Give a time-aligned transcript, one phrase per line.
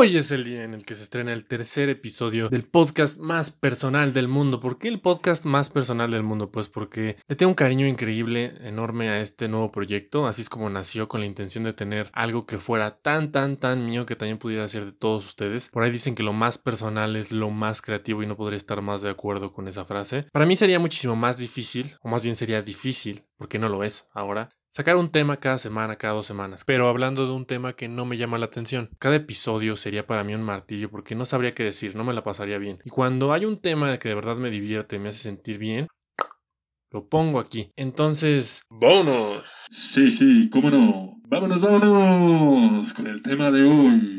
[0.00, 3.50] Hoy es el día en el que se estrena el tercer episodio del podcast más
[3.50, 4.60] personal del mundo.
[4.60, 6.52] ¿Por qué el podcast más personal del mundo?
[6.52, 10.28] Pues porque le tengo un cariño increíble, enorme a este nuevo proyecto.
[10.28, 13.86] Así es como nació con la intención de tener algo que fuera tan, tan, tan
[13.86, 15.66] mío que también pudiera ser de todos ustedes.
[15.66, 18.80] Por ahí dicen que lo más personal es lo más creativo y no podría estar
[18.80, 20.26] más de acuerdo con esa frase.
[20.30, 24.06] Para mí sería muchísimo más difícil, o más bien sería difícil, porque no lo es
[24.12, 27.88] ahora, Sacar un tema cada semana, cada dos semanas, pero hablando de un tema que
[27.88, 28.90] no me llama la atención.
[28.98, 32.22] Cada episodio sería para mí un martillo porque no sabría qué decir, no me la
[32.22, 32.78] pasaría bien.
[32.84, 35.88] Y cuando hay un tema que de verdad me divierte, me hace sentir bien,
[36.90, 37.72] lo pongo aquí.
[37.76, 39.66] Entonces, ¡vámonos!
[39.70, 41.16] Sí, sí, cómo no.
[41.28, 44.18] Vámonos, vámonos con el tema de hoy.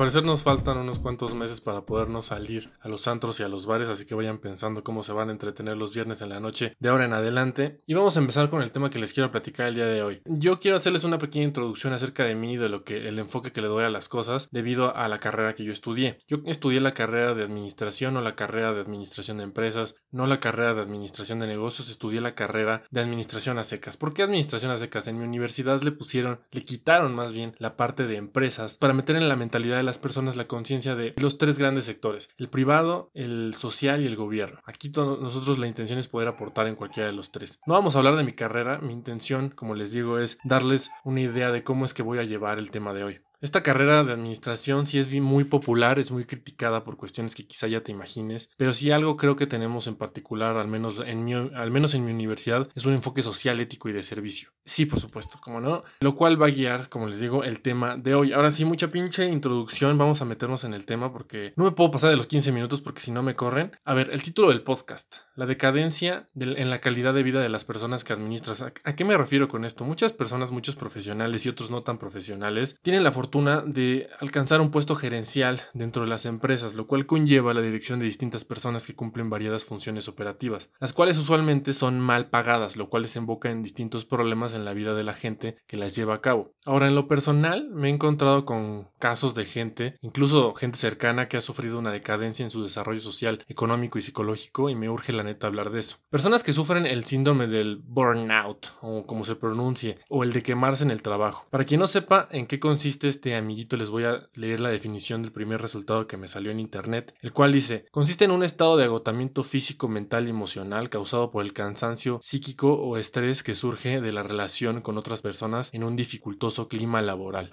[0.00, 3.66] Parecer nos faltan unos cuantos meses para podernos salir a los antros y a los
[3.66, 6.74] bares, así que vayan pensando cómo se van a entretener los viernes en la noche
[6.78, 7.80] de ahora en adelante.
[7.86, 10.22] Y vamos a empezar con el tema que les quiero platicar el día de hoy.
[10.24, 13.60] Yo quiero hacerles una pequeña introducción acerca de mí, de lo que el enfoque que
[13.60, 16.20] le doy a las cosas debido a la carrera que yo estudié.
[16.26, 20.40] Yo estudié la carrera de administración o la carrera de administración de empresas, no la
[20.40, 23.98] carrera de administración de negocios, estudié la carrera de administración a secas.
[23.98, 25.08] ¿Por qué administración a secas?
[25.08, 29.16] En mi universidad le pusieron, le quitaron más bien la parte de empresas para meter
[29.16, 33.10] en la mentalidad de las personas la conciencia de los tres grandes sectores, el privado,
[33.12, 34.60] el social y el gobierno.
[34.64, 37.58] Aquí nosotros la intención es poder aportar en cualquiera de los tres.
[37.66, 41.22] No vamos a hablar de mi carrera, mi intención, como les digo, es darles una
[41.22, 43.20] idea de cómo es que voy a llevar el tema de hoy.
[43.40, 47.68] Esta carrera de administración sí es muy popular, es muy criticada por cuestiones que quizá
[47.68, 51.32] ya te imagines, pero si algo creo que tenemos en particular, al menos en mi,
[51.32, 54.50] al menos en mi universidad, es un enfoque social, ético y de servicio.
[54.66, 57.96] Sí, por supuesto, como no, lo cual va a guiar, como les digo, el tema
[57.96, 58.34] de hoy.
[58.34, 61.90] Ahora sí, mucha pinche introducción, vamos a meternos en el tema porque no me puedo
[61.90, 63.72] pasar de los 15 minutos porque si no me corren.
[63.86, 67.64] A ver, el título del podcast, la decadencia en la calidad de vida de las
[67.64, 68.60] personas que administras.
[68.60, 69.84] ¿A, ¿A qué me refiero con esto?
[69.84, 74.70] Muchas personas, muchos profesionales y otros no tan profesionales, tienen la fortuna de alcanzar un
[74.70, 78.94] puesto gerencial dentro de las empresas, lo cual conlleva la dirección de distintas personas que
[78.94, 84.04] cumplen variadas funciones operativas, las cuales usualmente son mal pagadas, lo cual desemboca en distintos
[84.04, 86.52] problemas en la vida de la gente que las lleva a cabo.
[86.64, 91.36] Ahora, en lo personal, me he encontrado con casos de gente, incluso gente cercana, que
[91.36, 95.22] ha sufrido una decadencia en su desarrollo social, económico y psicológico, y me urge la
[95.22, 95.96] neta hablar de eso.
[96.10, 100.84] Personas que sufren el síndrome del burnout, o como se pronuncie, o el de quemarse
[100.84, 101.46] en el trabajo.
[101.50, 105.20] Para quien no sepa en qué consiste este amiguito les voy a leer la definición
[105.20, 108.78] del primer resultado que me salió en internet, el cual dice, consiste en un estado
[108.78, 114.00] de agotamiento físico, mental y emocional causado por el cansancio psíquico o estrés que surge
[114.00, 117.50] de la relación con otras personas en un dificultoso clima laboral.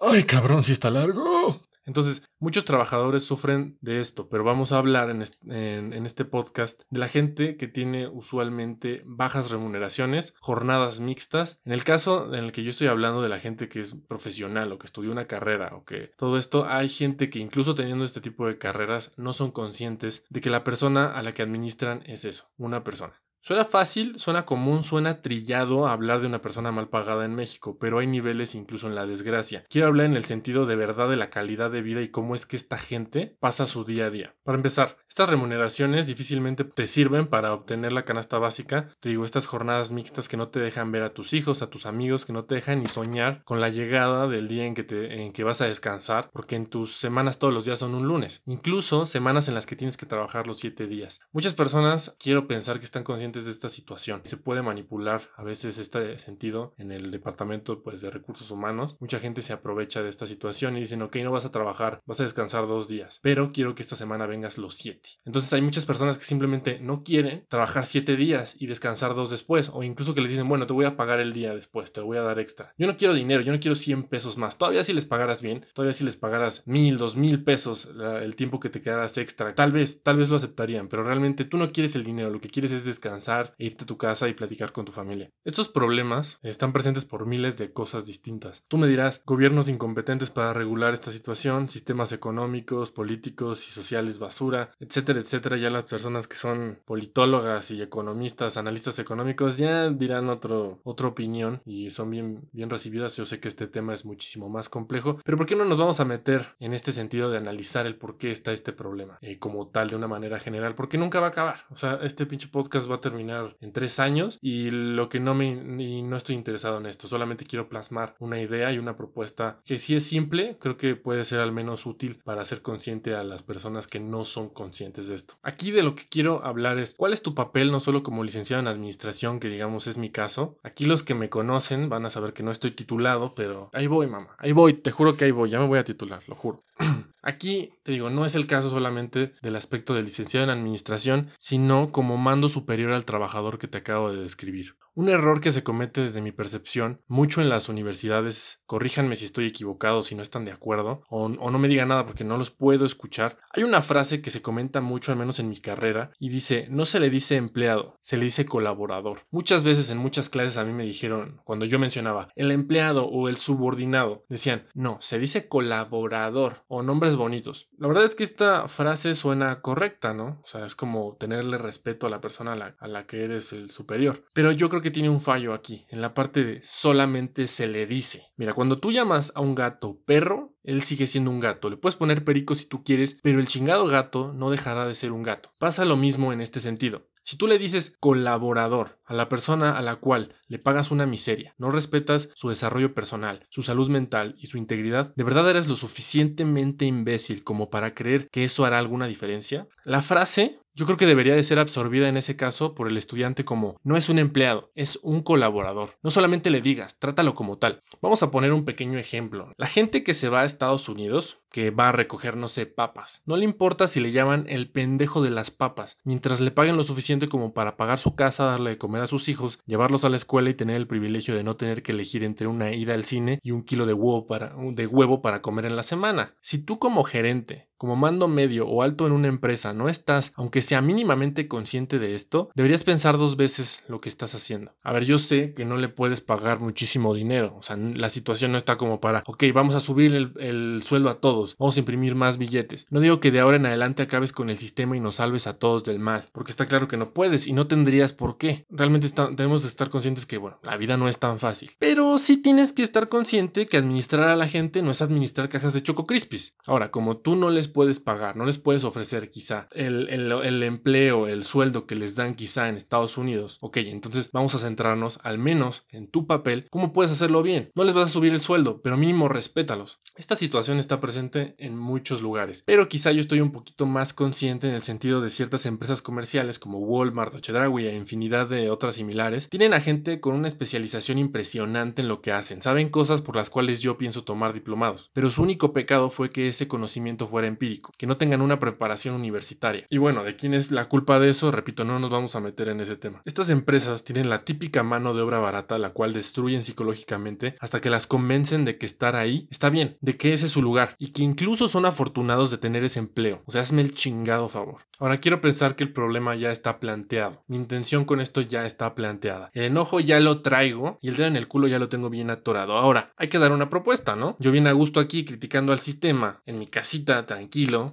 [0.00, 1.60] Ay, cabrón, si está largo.
[1.88, 7.08] Entonces, muchos trabajadores sufren de esto, pero vamos a hablar en este, podcast de la
[7.08, 11.62] gente que tiene usualmente bajas remuneraciones, jornadas mixtas.
[11.64, 14.70] En el caso en el que yo estoy hablando de la gente que es profesional
[14.70, 18.20] o que estudió una carrera o que todo esto, hay gente que incluso teniendo este
[18.20, 22.26] tipo de carreras no son conscientes de que la persona a la que administran es
[22.26, 23.14] eso, una persona.
[23.40, 27.98] Suena fácil, suena común, suena trillado hablar de una persona mal pagada en México, pero
[27.98, 29.64] hay niveles incluso en la desgracia.
[29.68, 32.46] Quiero hablar en el sentido de verdad de la calidad de vida y cómo es
[32.46, 34.34] que esta gente pasa su día a día.
[34.42, 38.88] Para empezar, estas remuneraciones difícilmente te sirven para obtener la canasta básica.
[39.00, 41.86] Te digo, estas jornadas mixtas que no te dejan ver a tus hijos, a tus
[41.86, 45.22] amigos, que no te dejan ni soñar con la llegada del día en que, te,
[45.22, 48.42] en que vas a descansar, porque en tus semanas todos los días son un lunes.
[48.46, 51.20] Incluso semanas en las que tienes que trabajar los siete días.
[51.32, 54.22] Muchas personas quiero pensar que están conscientes de esta situación.
[54.24, 58.96] Se puede manipular a veces este sentido en el departamento pues, de recursos humanos.
[59.00, 62.20] Mucha gente se aprovecha de esta situación y dicen, ok, no vas a trabajar, vas
[62.20, 65.10] a descansar dos días, pero quiero que esta semana vengas los siete.
[65.24, 69.70] Entonces hay muchas personas que simplemente no quieren trabajar siete días y descansar dos después,
[69.72, 72.16] o incluso que les dicen, bueno, te voy a pagar el día después, te voy
[72.16, 72.74] a dar extra.
[72.78, 74.58] Yo no quiero dinero, yo no quiero 100 pesos más.
[74.58, 77.88] Todavía si les pagaras bien, todavía si les pagaras mil, dos mil pesos
[78.22, 81.58] el tiempo que te quedaras extra, tal vez, tal vez lo aceptarían, pero realmente tú
[81.58, 83.17] no quieres el dinero, lo que quieres es descansar
[83.58, 85.30] e irte a tu casa y platicar con tu familia.
[85.44, 88.62] Estos problemas están presentes por miles de cosas distintas.
[88.68, 94.70] Tú me dirás, gobiernos incompetentes para regular esta situación, sistemas económicos, políticos y sociales basura,
[94.78, 95.56] etcétera, etcétera.
[95.56, 101.60] Ya las personas que son politólogas y economistas, analistas económicos, ya dirán otro, otra opinión
[101.64, 103.16] y son bien, bien recibidas.
[103.16, 106.00] Yo sé que este tema es muchísimo más complejo, pero ¿por qué no nos vamos
[106.00, 109.68] a meter en este sentido de analizar el por qué está este problema eh, como
[109.68, 110.74] tal de una manera general?
[110.74, 111.66] Porque nunca va a acabar.
[111.70, 115.34] O sea, este pinche podcast va a terminar en tres años y lo que no
[115.34, 115.48] me
[115.82, 119.78] y no estoy interesado en esto, solamente quiero plasmar una idea y una propuesta que
[119.78, 123.42] si es simple, creo que puede ser al menos útil para hacer consciente a las
[123.42, 125.34] personas que no son conscientes de esto.
[125.42, 128.60] Aquí de lo que quiero hablar es cuál es tu papel no solo como licenciado
[128.60, 130.58] en administración, que digamos es mi caso.
[130.62, 134.06] Aquí los que me conocen van a saber que no estoy titulado, pero ahí voy,
[134.06, 134.36] mamá.
[134.38, 136.64] Ahí voy, te juro que ahí voy, ya me voy a titular, lo juro.
[137.22, 141.92] Aquí, te digo, no es el caso solamente del aspecto de licenciado en administración, sino
[141.92, 144.76] como mando superior al trabajador que te acabo de describir.
[144.98, 149.46] Un error que se comete desde mi percepción mucho en las universidades, corríjanme si estoy
[149.46, 152.84] equivocado, si no están de acuerdo, o, no me digan nada porque no los puedo
[152.84, 153.38] escuchar.
[153.50, 156.84] Hay una frase que se comenta mucho, al menos en mi carrera, y dice, no
[156.84, 159.20] se le dice empleado, se le dice colaborador.
[159.30, 163.28] Muchas veces en muchas clases a mí me dijeron, cuando yo mencionaba el empleado o
[163.28, 167.68] el subordinado, decían, no, se dice colaborador o nombres bonitos.
[167.78, 170.40] La verdad es que esta frase suena correcta, ¿no?
[170.42, 173.52] O sea, es como tenerle respeto a la persona a la, a la que eres
[173.52, 174.24] el superior.
[174.32, 177.86] Pero yo creo que tiene un fallo aquí, en la parte de solamente se le
[177.86, 178.32] dice.
[178.36, 181.70] Mira, cuando tú llamas a un gato perro, él sigue siendo un gato.
[181.70, 185.12] Le puedes poner perico si tú quieres, pero el chingado gato no dejará de ser
[185.12, 185.50] un gato.
[185.58, 187.08] Pasa lo mismo en este sentido.
[187.28, 191.54] Si tú le dices colaborador a la persona a la cual le pagas una miseria,
[191.58, 195.76] no respetas su desarrollo personal, su salud mental y su integridad, ¿de verdad eres lo
[195.76, 199.68] suficientemente imbécil como para creer que eso hará alguna diferencia?
[199.84, 203.44] La frase yo creo que debería de ser absorbida en ese caso por el estudiante
[203.44, 205.98] como no es un empleado, es un colaborador.
[206.04, 207.82] No solamente le digas, trátalo como tal.
[208.00, 209.52] Vamos a poner un pequeño ejemplo.
[209.56, 213.22] La gente que se va a Estados Unidos, que va a recoger, no sé, papas,
[213.26, 216.84] no le importa si le llaman el pendejo de las papas, mientras le paguen lo
[216.84, 220.16] suficiente como para pagar su casa, darle de comer a sus hijos, llevarlos a la
[220.16, 223.40] escuela y tener el privilegio de no tener que elegir entre una ida al cine
[223.42, 226.36] y un kilo de huevo para, de huevo para comer en la semana.
[226.40, 230.62] Si tú como gerente como mando medio o alto en una empresa no estás, aunque
[230.62, 234.72] sea mínimamente consciente de esto, deberías pensar dos veces lo que estás haciendo.
[234.82, 238.52] A ver, yo sé que no le puedes pagar muchísimo dinero, o sea, la situación
[238.52, 242.14] no está como para, ok, vamos a subir el, sueldo a todos, vamos a imprimir
[242.14, 242.86] más billetes.
[242.90, 245.58] No digo que de ahora en adelante acabes con el sistema y nos salves a
[245.58, 248.66] todos del mal, porque está claro que no puedes y no tendrías por qué.
[248.70, 251.72] Realmente tenemos que estar conscientes que, bueno, la vida no es tan fácil.
[251.78, 255.74] Pero sí tienes que estar consciente que administrar a la gente no es administrar cajas
[255.74, 256.56] de Choco Crispis.
[256.66, 261.26] Ahora, como tú no les puedes pagar, no les puedes ofrecer quizá el, el, empleo,
[261.26, 263.58] el sueldo que les dan quizá en Estados Unidos.
[263.60, 267.70] Ok, entonces vamos a centrarnos al menos en tu papel, cómo puedes hacerlo bien.
[267.74, 270.00] No les vas a subir el sueldo, pero mínimo respétalos.
[270.16, 274.68] Esta situación está presente en muchos lugares, pero quizá yo estoy un poquito más consciente
[274.68, 278.96] en el sentido de ciertas empresas comerciales como Walmart o Chedraui e infinidad de otras
[278.96, 283.36] similares, tienen a gente con una especialización impresionante en lo que hacen, saben cosas por
[283.36, 287.48] las cuales yo pienso tomar diplomados, pero su único pecado fue que ese conocimiento fuera
[287.58, 289.84] empírico que no tengan una preparación universitaria.
[289.90, 291.50] Y bueno, ¿de quién es la culpa de eso?
[291.50, 293.22] Repito, no nos vamos a meter en ese tema.
[293.24, 297.90] Estas empresas tienen la típica mano de obra barata, la cual destruyen psicológicamente hasta que
[297.90, 301.08] las convencen de que estar ahí está bien, de que ese es su lugar y
[301.08, 303.42] que incluso son afortunados de tener ese empleo.
[303.46, 304.82] O sea, hazme el chingado favor.
[305.00, 307.44] Ahora quiero pensar que el problema ya está planteado.
[307.46, 309.50] Mi intención con esto ya está planteada.
[309.54, 312.30] El enojo ya lo traigo y el dedo en el culo ya lo tengo bien
[312.30, 312.76] atorado.
[312.76, 314.36] Ahora, hay que dar una propuesta, ¿no?
[314.38, 317.47] Yo vine a gusto aquí criticando al sistema, en mi casita, tranquilo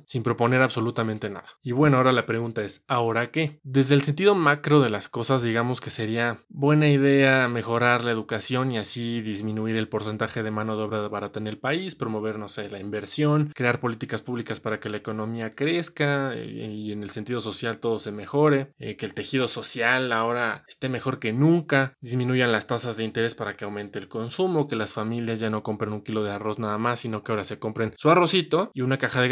[0.06, 1.46] sin proponer absolutamente nada.
[1.64, 3.60] Y bueno, ahora la pregunta es, ¿ahora qué?
[3.64, 8.72] Desde el sentido macro de las cosas, digamos que sería buena idea mejorar la educación
[8.72, 12.50] y así disminuir el porcentaje de mano de obra barata en el país, promover, no
[12.50, 17.10] sé, la inversión, crear políticas públicas para que la economía crezca eh, y en el
[17.10, 21.96] sentido social todo se mejore, eh, que el tejido social ahora esté mejor que nunca,
[22.02, 25.64] disminuyan las tasas de interés para que aumente el consumo, que las familias ya no
[25.64, 28.82] compren un kilo de arroz nada más, sino que ahora se compren su arrocito y
[28.82, 29.28] una caja de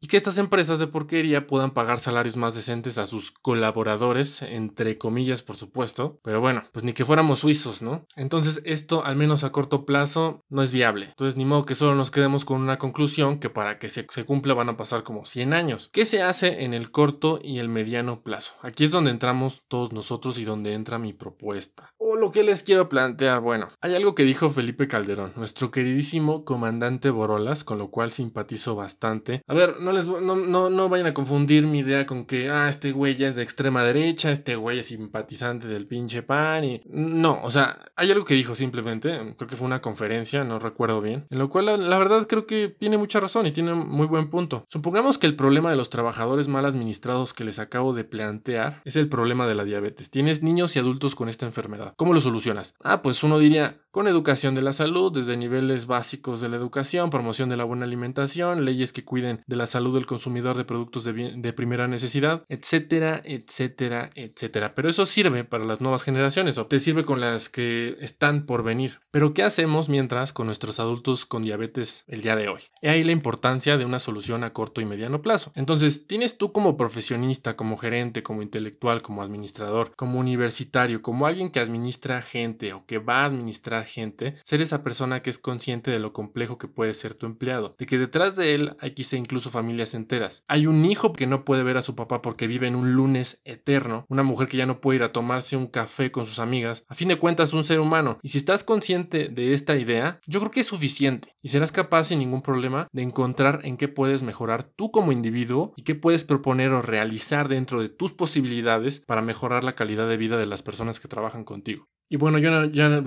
[0.00, 4.98] y que estas empresas de porquería puedan pagar salarios más decentes a sus colaboradores, entre
[4.98, 6.20] comillas, por supuesto.
[6.22, 8.06] Pero bueno, pues ni que fuéramos suizos, ¿no?
[8.16, 11.06] Entonces esto, al menos a corto plazo, no es viable.
[11.06, 14.24] Entonces ni modo que solo nos quedemos con una conclusión que para que se, se
[14.24, 15.90] cumpla van a pasar como 100 años.
[15.92, 18.54] ¿Qué se hace en el corto y el mediano plazo?
[18.62, 21.92] Aquí es donde entramos todos nosotros y donde entra mi propuesta.
[21.98, 26.44] O lo que les quiero plantear, bueno, hay algo que dijo Felipe Calderón, nuestro queridísimo
[26.44, 29.31] comandante Borolas, con lo cual simpatizo bastante.
[29.46, 32.68] A ver, no les no, no, no vayan a confundir mi idea con que ah,
[32.68, 36.82] este güey ya es de extrema derecha, este güey es simpatizante del pinche pan y
[36.86, 41.00] no, o sea, hay algo que dijo simplemente, creo que fue una conferencia, no recuerdo
[41.00, 44.30] bien, en lo cual la, verdad creo que tiene mucha razón y tiene muy buen
[44.30, 44.64] punto.
[44.68, 48.96] Supongamos que el problema de los trabajadores mal administrados que les acabo de plantear es
[48.96, 50.10] el problema de la diabetes.
[50.10, 51.94] Tienes niños y adultos con esta enfermedad.
[51.96, 52.74] ¿Cómo lo solucionas?
[52.82, 57.10] Ah, pues uno diría, con educación de la salud, desde niveles básicos de la educación,
[57.10, 61.34] promoción de la buena alimentación, leyes que de la salud del consumidor de productos de,
[61.36, 64.74] de primera necesidad, etcétera, etcétera, etcétera.
[64.74, 68.62] Pero eso sirve para las nuevas generaciones o te sirve con las que están por
[68.62, 69.00] venir.
[69.10, 72.60] Pero ¿qué hacemos mientras con nuestros adultos con diabetes el día de hoy?
[72.80, 75.52] He ahí la importancia de una solución a corto y mediano plazo.
[75.54, 81.50] Entonces, tienes tú como profesionista, como gerente, como intelectual, como administrador, como universitario, como alguien
[81.50, 85.90] que administra gente o que va a administrar gente, ser esa persona que es consciente
[85.90, 89.16] de lo complejo que puede ser tu empleado, de que detrás de él hay quizá
[89.16, 90.44] incluso familias enteras.
[90.46, 93.42] Hay un hijo que no puede ver a su papá porque vive en un lunes
[93.44, 96.84] eterno, una mujer que ya no puede ir a tomarse un café con sus amigas,
[96.86, 98.20] a fin de cuentas un ser humano.
[98.22, 102.04] Y si estás consciente de esta idea, yo creo que es suficiente y serás capaz
[102.04, 106.22] sin ningún problema de encontrar en qué puedes mejorar tú como individuo y qué puedes
[106.22, 110.62] proponer o realizar dentro de tus posibilidades para mejorar la calidad de vida de las
[110.62, 111.88] personas que trabajan contigo.
[112.08, 113.02] Y bueno, yo ya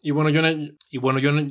[0.00, 0.48] y bueno, yo no,
[0.90, 1.42] y bueno, yo no,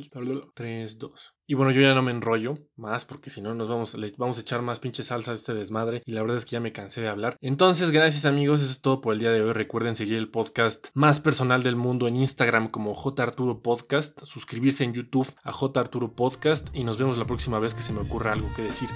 [0.54, 1.37] 3 2.
[1.50, 4.38] Y bueno, yo ya no me enrollo más porque si no nos vamos, le vamos
[4.38, 6.74] a echar más pinche salsa a este desmadre y la verdad es que ya me
[6.74, 7.38] cansé de hablar.
[7.40, 9.54] Entonces, gracias amigos, eso es todo por el día de hoy.
[9.54, 14.84] Recuerden seguir el podcast más personal del mundo en Instagram como J Arturo Podcast, suscribirse
[14.84, 18.02] en YouTube a J Arturo Podcast y nos vemos la próxima vez que se me
[18.02, 18.90] ocurra algo que decir.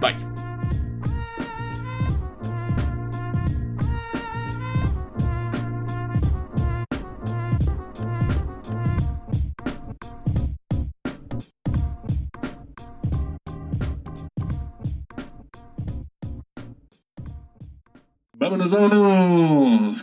[0.00, 0.49] Bye.
[18.50, 20.02] Vámonos, vámonos.